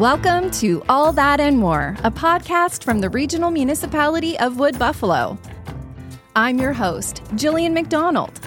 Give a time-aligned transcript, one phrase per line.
[0.00, 5.36] Welcome to All That and More, a podcast from the regional municipality of Wood Buffalo.
[6.34, 8.40] I'm your host, Jillian MacDonald.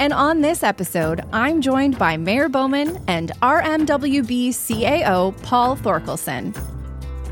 [0.00, 6.58] And on this episode, I'm joined by Mayor Bowman and RMWB CAO Paul Thorkelsson.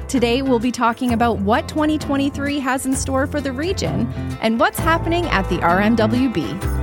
[0.06, 4.06] Today, we'll be talking about what 2023 has in store for the region
[4.40, 6.82] and what's happening at the RMWB.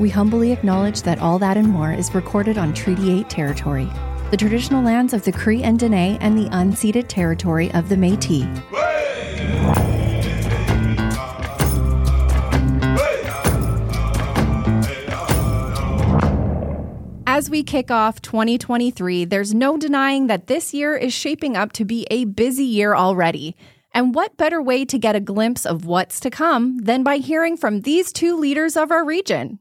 [0.00, 3.86] We humbly acknowledge that all that and more is recorded on Treaty 8 territory,
[4.30, 8.48] the traditional lands of the Cree and Dene and the unceded territory of the Métis.
[17.26, 21.84] As we kick off 2023, there's no denying that this year is shaping up to
[21.84, 23.54] be a busy year already.
[23.92, 27.58] And what better way to get a glimpse of what's to come than by hearing
[27.58, 29.58] from these two leaders of our region?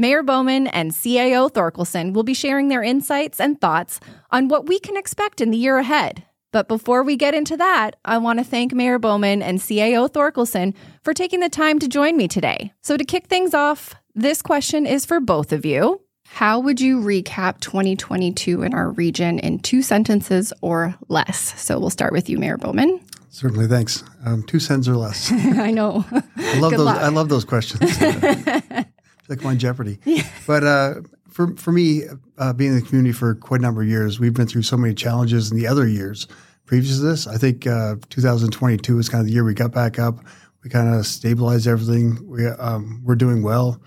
[0.00, 4.78] Mayor Bowman and CAO Thorkelsson will be sharing their insights and thoughts on what we
[4.78, 6.24] can expect in the year ahead.
[6.52, 10.72] But before we get into that, I want to thank Mayor Bowman and CAO Thorkelsson
[11.04, 12.72] for taking the time to join me today.
[12.80, 16.00] So, to kick things off, this question is for both of you.
[16.28, 21.60] How would you recap 2022 in our region in two sentences or less?
[21.60, 23.00] So, we'll start with you, Mayor Bowman.
[23.28, 24.02] Certainly, thanks.
[24.24, 25.30] Um, two sentences or less.
[25.32, 26.06] I know.
[26.38, 26.86] I love Good those.
[26.86, 27.02] luck.
[27.02, 27.98] I love those questions.
[29.30, 29.98] like my Jeopardy.
[30.46, 30.94] But uh,
[31.28, 32.02] for for me,
[32.36, 34.76] uh, being in the community for quite a number of years, we've been through so
[34.76, 36.26] many challenges in the other years
[36.66, 37.26] previous to this.
[37.26, 40.18] I think uh, 2022 is kind of the year we got back up.
[40.62, 42.18] We kind of stabilized everything.
[42.28, 43.80] We um, we're doing well.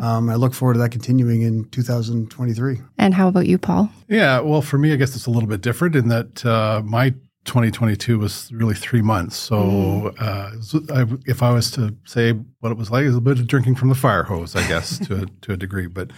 [0.00, 2.80] Um, I look forward to that continuing in 2023.
[2.96, 3.90] And how about you, Paul?
[4.08, 7.14] Yeah, well, for me, I guess it's a little bit different in that uh, my
[7.44, 9.36] 2022 was really three months.
[9.36, 13.16] So, uh, so I, if I was to say what it was like, it was
[13.16, 15.86] a bit of drinking from the fire hose, I guess, to a, to a degree.
[15.86, 16.10] But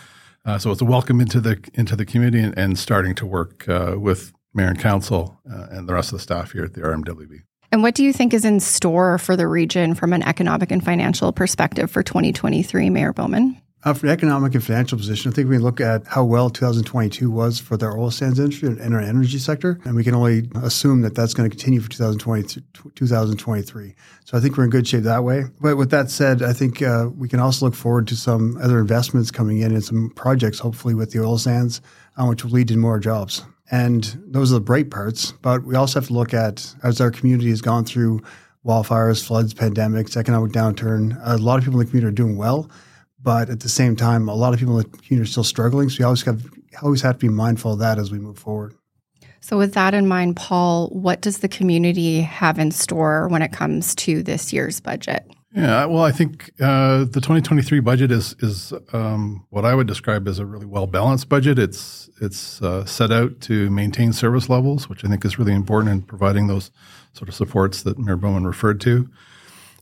[0.44, 3.68] uh, so it's a welcome into the into the community and, and starting to work
[3.68, 6.80] uh, with mayor and council uh, and the rest of the staff here at the
[6.80, 7.40] RMWB.
[7.72, 10.82] And what do you think is in store for the region from an economic and
[10.82, 13.60] financial perspective for 2023, Mayor Bowman?
[13.84, 16.50] Uh, for the economic and financial position, I think we can look at how well
[16.50, 20.48] 2022 was for the oil sands industry and our energy sector, and we can only
[20.56, 22.62] assume that that's going to continue for 2020,
[22.94, 23.94] 2023.
[24.24, 25.44] So I think we're in good shape that way.
[25.60, 28.80] But with that said, I think uh, we can also look forward to some other
[28.80, 31.80] investments coming in and some projects, hopefully with the oil sands,
[32.16, 33.44] uh, which will lead to more jobs.
[33.70, 35.32] And those are the bright parts.
[35.42, 38.22] But we also have to look at as our community has gone through
[38.64, 41.20] wildfires, floods, pandemics, economic downturn.
[41.22, 42.68] A lot of people in the community are doing well.
[43.26, 45.88] But at the same time, a lot of people in the community are still struggling.
[45.88, 46.48] So we always have
[46.80, 48.72] always have to be mindful of that as we move forward.
[49.40, 53.50] So, with that in mind, Paul, what does the community have in store when it
[53.50, 55.28] comes to this year's budget?
[55.56, 60.28] Yeah, well, I think uh, the 2023 budget is is um, what I would describe
[60.28, 61.58] as a really well balanced budget.
[61.58, 65.92] It's it's uh, set out to maintain service levels, which I think is really important
[65.92, 66.70] in providing those
[67.12, 69.10] sort of supports that Mayor Bowman referred to.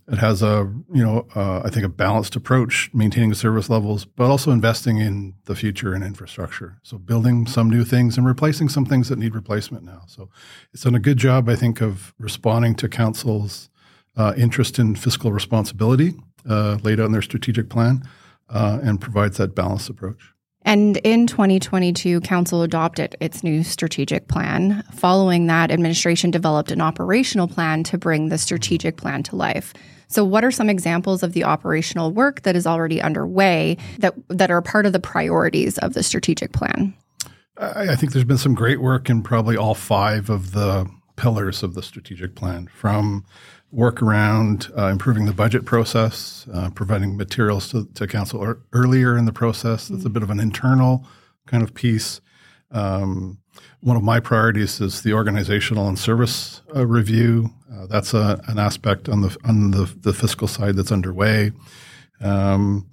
[0.07, 4.31] It has a you know uh, I think a balanced approach, maintaining service levels, but
[4.31, 6.79] also investing in the future and infrastructure.
[6.83, 10.03] So building some new things and replacing some things that need replacement now.
[10.07, 10.29] So
[10.73, 13.71] it's done a good job, I think, of responding to council's
[14.17, 16.15] uh, interest in fiscal responsibility
[16.49, 18.03] uh, laid out in their strategic plan,
[18.49, 20.34] uh, and provides that balanced approach.
[20.65, 24.83] And in 2022, Council adopted its new strategic plan.
[24.93, 29.75] Following that, administration developed an operational plan to bring the strategic plan to life.
[30.09, 34.51] So, what are some examples of the operational work that is already underway that, that
[34.51, 36.95] are part of the priorities of the strategic plan?
[37.59, 41.63] I, I think there's been some great work in probably all five of the pillars
[41.63, 43.25] of the strategic plan from
[43.71, 49.17] work around uh, improving the budget process, uh, providing materials to, to council er- earlier
[49.17, 49.89] in the process.
[49.89, 51.07] That's a bit of an internal
[51.47, 52.21] kind of piece.
[52.71, 53.39] Um,
[53.81, 57.51] one of my priorities is the organizational and service uh, review.
[57.73, 61.53] Uh, that's a, an aspect on the on the, the fiscal side that's underway.
[62.21, 62.87] Um,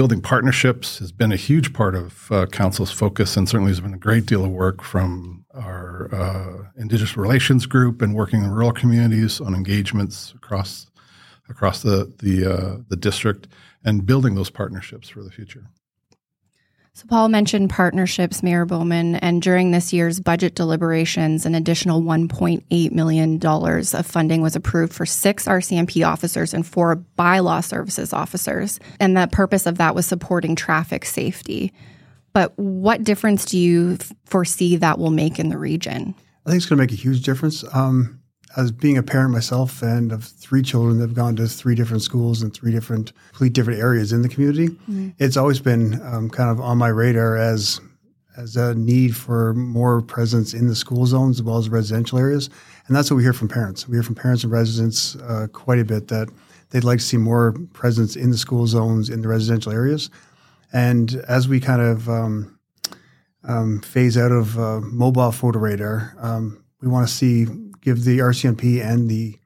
[0.00, 3.92] building partnerships has been a huge part of uh, council's focus, and certainly has been
[3.92, 8.72] a great deal of work from our uh, Indigenous relations group and working in rural
[8.72, 10.86] communities on engagements across
[11.50, 13.46] across the the uh, the district
[13.84, 15.66] and building those partnerships for the future.
[17.00, 22.92] So, Paul mentioned partnerships, Mayor Bowman, and during this year's budget deliberations, an additional $1.8
[22.92, 28.80] million of funding was approved for six RCMP officers and four bylaw services officers.
[28.98, 31.72] And the purpose of that was supporting traffic safety.
[32.34, 33.96] But what difference do you
[34.26, 36.14] foresee that will make in the region?
[36.44, 37.64] I think it's going to make a huge difference.
[37.72, 38.19] Um,
[38.56, 42.02] as being a parent myself and of three children that have gone to three different
[42.02, 45.10] schools in three different, complete different areas in the community, mm-hmm.
[45.18, 47.80] it's always been um, kind of on my radar as
[48.36, 52.48] as a need for more presence in the school zones as well as residential areas.
[52.86, 53.88] And that's what we hear from parents.
[53.88, 56.28] We hear from parents and residents uh, quite a bit that
[56.70, 60.10] they'd like to see more presence in the school zones in the residential areas.
[60.72, 62.58] And as we kind of um,
[63.44, 67.46] um, phase out of uh, mobile photo radar, um, we want to see
[67.80, 69.36] give the RCMP and the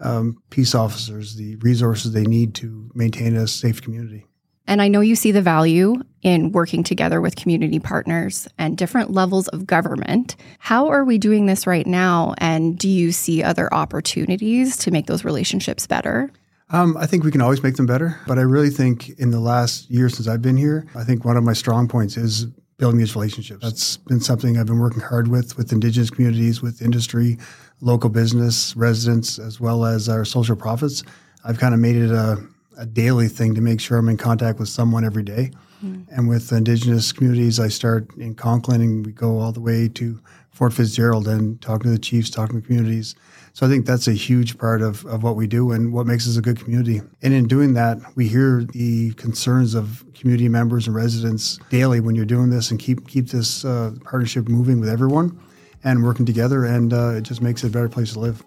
[0.00, 4.26] um, peace officers the resources they need to maintain a safe community.
[4.66, 9.10] And I know you see the value in working together with community partners and different
[9.10, 10.36] levels of government.
[10.60, 12.34] How are we doing this right now?
[12.38, 16.30] And do you see other opportunities to make those relationships better?
[16.70, 19.40] Um, I think we can always make them better, but I really think in the
[19.40, 22.46] last year since I've been here, I think one of my strong points is
[22.82, 23.62] building these relationships.
[23.62, 27.38] That's been something I've been working hard with, with Indigenous communities, with industry,
[27.80, 31.04] local business, residents, as well as our social profits.
[31.44, 32.44] I've kind of made it a,
[32.76, 35.52] a daily thing to make sure I'm in contact with someone every day.
[35.84, 36.06] Mm.
[36.10, 40.20] And with Indigenous communities, I start in Conklin and we go all the way to
[40.50, 43.14] Fort Fitzgerald and talking to the chiefs, talking to communities.
[43.54, 46.26] So I think that's a huge part of, of what we do and what makes
[46.26, 47.02] us a good community.
[47.20, 52.14] And in doing that, we hear the concerns of community members and residents daily when
[52.14, 55.38] you're doing this and keep keep this uh, partnership moving with everyone
[55.84, 56.64] and working together.
[56.64, 58.42] And uh, it just makes it a better place to live.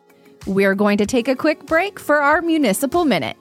[0.47, 3.37] We're going to take a quick break for our municipal minute.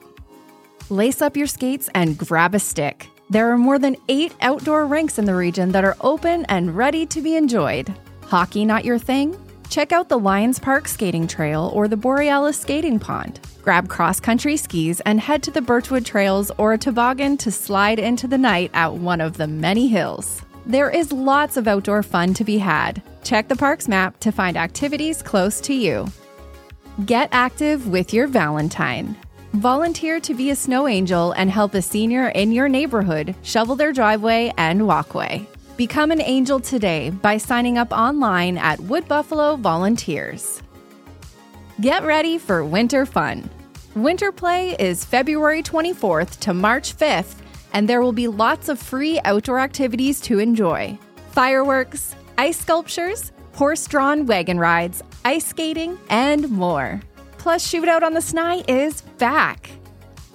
[0.89, 3.07] Lace up your skates and grab a stick.
[3.31, 7.07] There are more than eight outdoor rinks in the region that are open and ready
[7.07, 7.91] to be enjoyed.
[8.27, 9.35] Hockey not your thing?
[9.69, 13.39] Check out the Lions Park Skating Trail or the Borealis Skating Pond.
[13.61, 17.99] Grab cross country skis and head to the Birchwood Trails or a toboggan to slide
[17.99, 20.41] into the night at one of the many hills.
[20.65, 23.01] There is lots of outdoor fun to be had.
[23.23, 26.07] Check the park's map to find activities close to you.
[27.05, 29.17] Get active with your Valentine.
[29.53, 33.93] Volunteer to be a snow angel and help a senior in your neighborhood shovel their
[33.93, 35.47] driveway and walkway.
[35.77, 40.63] Become an angel today by signing up online at Wood Buffalo Volunteers.
[41.81, 43.49] Get ready for winter fun.
[43.93, 47.35] Winter Play is February 24th to March 5th,
[47.73, 50.97] and there will be lots of free outdoor activities to enjoy
[51.31, 57.01] fireworks, ice sculptures, horse drawn wagon rides, ice skating, and more.
[57.37, 59.69] Plus, Shootout on the Snye is back.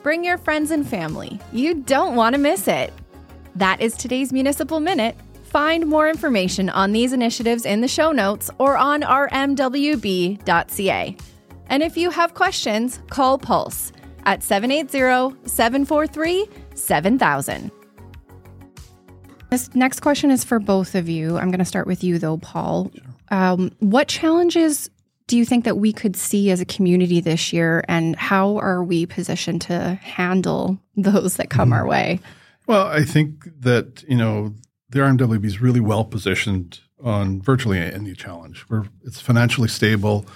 [0.03, 1.41] Bring your friends and family.
[1.51, 2.93] You don't want to miss it.
[3.57, 5.17] That is today's Municipal Minute.
[5.50, 10.37] Find more information on these initiatives in the show notes or on rmwb.ca.
[11.67, 13.91] And if you have questions, call Pulse
[14.26, 17.73] at 780 743 7000.
[19.50, 21.37] This next question is for both of you.
[21.37, 22.93] I'm going to start with you, though, Paul.
[23.32, 24.88] Um, what challenges
[25.26, 28.85] do you think that we could see as a community this year, and how are
[28.85, 32.20] we positioned to handle those that come our way?
[32.69, 34.55] Well, I think that you know
[34.91, 38.63] the RMWB is really well positioned on virtually any challenge.
[38.63, 40.27] Where it's financially stable.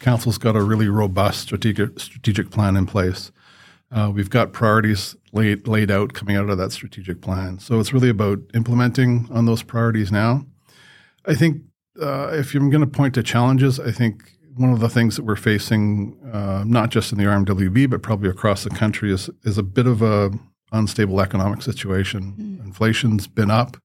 [0.00, 3.32] Council's got a really robust strategic strategic plan in place.
[3.90, 7.58] Uh, we've got priorities laid laid out coming out of that strategic plan.
[7.58, 10.44] So it's really about implementing on those priorities now.
[11.26, 11.62] I think
[12.00, 15.24] uh, if I'm going to point to challenges, I think one of the things that
[15.24, 19.56] we're facing, uh, not just in the RMWB but probably across the country, is is
[19.56, 20.30] a bit of a
[20.72, 22.34] unstable economic situation.
[22.38, 22.64] Mm.
[22.64, 23.76] Inflation's been up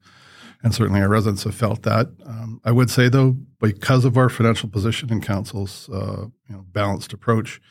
[0.63, 2.07] and certainly our residents have felt that.
[2.25, 6.65] Um, I would say, though, because of our financial position and council's uh, you know,
[6.71, 7.61] balanced approach,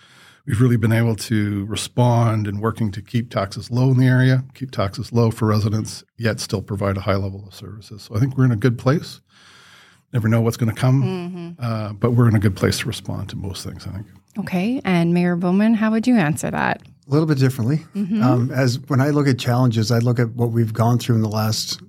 [0.46, 4.44] we've really been able to respond and working to keep taxes low in the area,
[4.54, 8.02] keep taxes low for residents, yet still provide a high level of services.
[8.02, 9.20] So I think we're in a good place.
[10.12, 11.50] Never know what's going to come, mm-hmm.
[11.58, 13.86] uh, but we're in a good place to respond to most things.
[13.86, 14.06] I think.
[14.38, 16.80] Okay, and Mayor Bowman, how would you answer that?
[17.06, 17.78] A little bit differently.
[17.94, 18.22] Mm-hmm.
[18.22, 21.22] Um, as when I look at challenges, I look at what we've gone through in
[21.22, 21.80] the last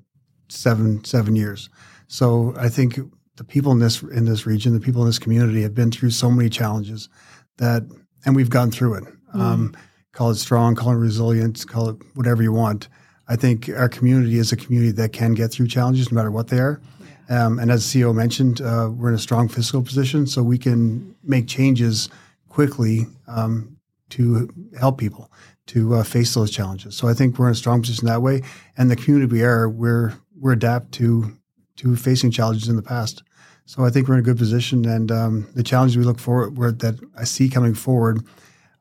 [0.50, 1.70] seven seven years.
[2.08, 3.00] So I think
[3.36, 6.12] the people in this in this region, the people in this community, have been through
[6.12, 7.10] so many challenges
[7.58, 7.84] that,
[8.26, 9.04] and we've gone through it.
[9.36, 9.40] Mm.
[9.40, 9.78] Um,
[10.12, 12.90] call it strong, call it resilient, call it whatever you want.
[13.28, 16.48] I think our community is a community that can get through challenges no matter what
[16.48, 16.82] they are.
[17.30, 17.46] Yeah.
[17.46, 21.16] Um, and as CEO mentioned, uh, we're in a strong fiscal position, so we can
[21.24, 22.10] make changes
[22.48, 23.78] quickly um,
[24.10, 24.50] to
[24.80, 25.30] help people
[25.68, 26.96] to uh, face those challenges.
[26.96, 28.42] So I think we're in a strong position that way.
[28.78, 31.38] And the community we are, we're we're adapt to
[31.78, 33.24] to facing challenges in the past.
[33.66, 36.80] So I think we're in a good position, and um, the challenges we look forward
[36.80, 38.26] that I see coming forward.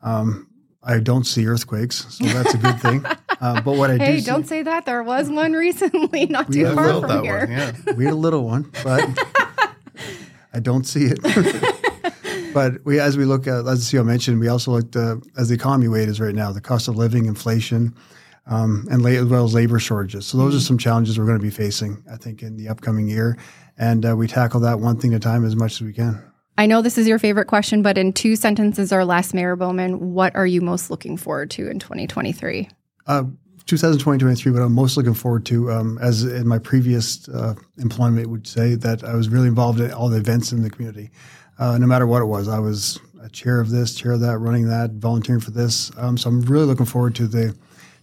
[0.03, 0.49] Um,
[0.83, 3.05] I don't see earthquakes, so that's a good thing.
[3.39, 4.87] Uh, but what I hey, do don't see, say that.
[4.87, 7.41] There was one recently, not too far from here.
[7.41, 7.73] One, yeah.
[7.95, 9.03] We had a little one, but
[10.55, 11.19] I don't see it.
[12.55, 15.51] but we, as we look at, as the CEO mentioned, we also looked uh, as
[15.51, 17.95] the economy weight is right now, the cost of living, inflation,
[18.47, 20.27] um, and la- as well as labor shortages.
[20.27, 23.09] So those are some challenges we're going to be facing, I think, in the upcoming
[23.09, 23.37] year.
[23.79, 26.23] And uh, we tackle that one thing at a time as much as we can.
[26.59, 30.15] I know this is your favorite question, but in two sentences or less, Mayor Bowman,
[30.15, 32.71] what are you most looking forward to in 2023?
[33.07, 33.25] Uh,
[33.67, 38.47] 2023, what I'm most looking forward to, um, as in my previous uh, employment, would
[38.47, 41.11] say that I was really involved in all the events in the community,
[41.59, 42.49] uh, no matter what it was.
[42.49, 45.91] I was a chair of this, chair of that, running that, volunteering for this.
[45.99, 47.57] Um, so I'm really looking forward to the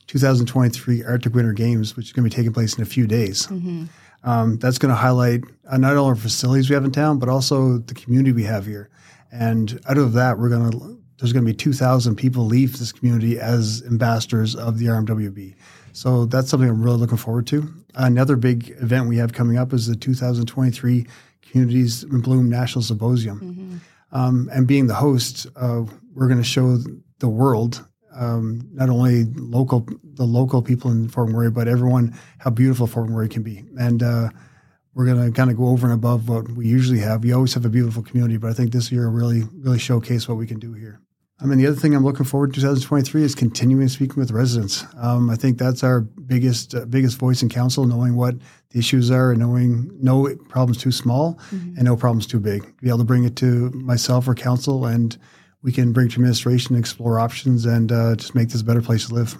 [0.07, 3.47] 2023 Arctic Winter Games, which is going to be taking place in a few days.
[3.47, 3.85] Mm-hmm.
[4.23, 7.29] Um, that's going to highlight uh, not only our facilities we have in town, but
[7.29, 8.89] also the community we have here.
[9.31, 12.91] And out of that, we're going to there's going to be 2,000 people leave this
[12.91, 15.55] community as ambassadors of the RMWB.
[15.93, 17.71] So that's something I'm really looking forward to.
[17.95, 21.05] Another big event we have coming up is the 2023
[21.43, 23.39] Communities in Bloom National Symposium.
[23.39, 23.77] Mm-hmm.
[24.11, 25.83] Um, and being the host, uh,
[26.13, 26.77] we're going to show
[27.19, 32.49] the world um, not only local the local people in Fort McMurray, but everyone how
[32.49, 33.63] beautiful Fort McMurray can be.
[33.77, 34.29] And uh,
[34.93, 37.23] we're going to kind of go over and above what we usually have.
[37.23, 40.37] We always have a beautiful community, but I think this year really really showcase what
[40.37, 40.99] we can do here.
[41.41, 44.85] I mean, the other thing I'm looking forward to 2023 is continuing speaking with residents.
[44.95, 48.35] Um, I think that's our biggest uh, biggest voice in council, knowing what
[48.69, 51.75] the issues are and knowing no problems too small mm-hmm.
[51.75, 52.63] and no problems too big.
[52.81, 55.17] Be able to bring it to myself or council, and
[55.63, 59.07] we can bring to administration, explore options, and uh, just make this a better place
[59.07, 59.35] to live.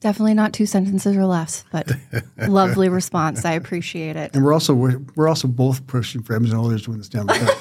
[0.00, 1.90] Definitely not two sentences or less, but
[2.48, 3.44] lovely response.
[3.44, 4.34] I appreciate it.
[4.34, 7.38] And we're also we're, we're also both pushing for Edmonton Oilers to win the Stanley
[7.38, 7.58] Cup.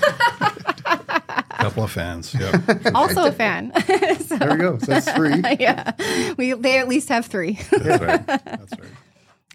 [1.57, 2.35] couple of fans.
[2.39, 2.59] Yeah.
[2.95, 3.71] also a fan.
[4.19, 4.77] so, there we go.
[4.77, 5.41] So that's three.
[5.59, 5.93] yeah.
[6.37, 7.59] We they at least have three.
[7.71, 8.25] That's right.
[8.27, 8.91] That's right.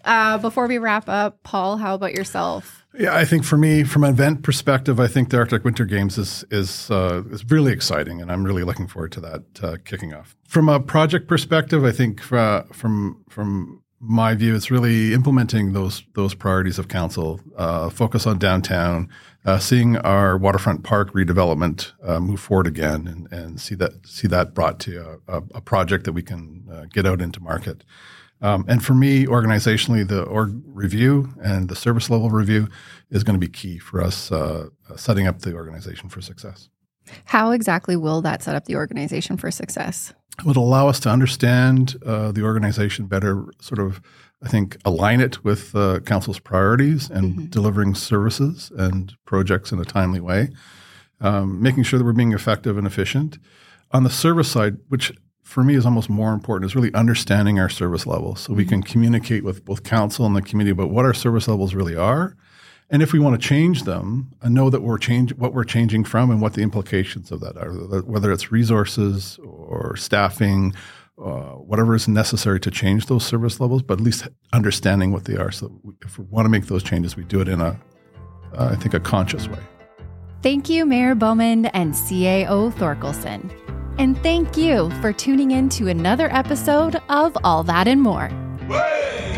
[0.03, 2.83] Uh, before we wrap up, Paul, how about yourself?
[2.97, 6.17] Yeah, I think for me, from an event perspective, I think the Arctic Winter Games
[6.17, 10.13] is is uh, is really exciting, and I'm really looking forward to that uh, kicking
[10.13, 10.35] off.
[10.47, 16.03] From a project perspective, I think uh, from from my view, it's really implementing those
[16.13, 17.39] those priorities of council.
[17.57, 19.09] Uh, focus on downtown,
[19.43, 24.53] uh, seeing our waterfront park redevelopment move forward again, and, and, see that see that
[24.53, 27.83] brought to a, a project that we can get out into market.
[28.43, 32.67] Um, and for me, organizationally, the org review and the service level review
[33.09, 36.69] is going to be key for us uh, setting up the organization for success.
[37.25, 40.13] How exactly will that set up the organization for success?
[40.39, 44.01] It would allow us to understand uh, the organization better, sort of,
[44.41, 47.45] I think, align it with uh, council's priorities and mm-hmm.
[47.45, 50.49] delivering services and projects in a timely way,
[51.21, 53.37] um, making sure that we're being effective and efficient.
[53.91, 57.69] On the service side, which for me is almost more important, is really understanding our
[57.69, 58.69] service levels so we mm-hmm.
[58.69, 62.35] can communicate with both council and the community about what our service levels really are
[62.89, 66.03] and if we want to change them, and know that we're change what we're changing
[66.03, 67.71] from and what the implications of that are,
[68.01, 70.75] whether it's resources or staffing,
[71.17, 75.35] uh, whatever is necessary to change those service levels, but at least understanding what they
[75.35, 75.51] are.
[75.51, 75.71] So
[76.05, 77.79] if we want to make those changes, we do it in a,
[78.55, 79.59] uh, I think, a conscious way.
[80.43, 83.72] Thank you, Mayor Bowman and CAO Thorkelsson.
[83.97, 88.29] And thank you for tuning in to another episode of All That and More.
[88.67, 89.32] Way!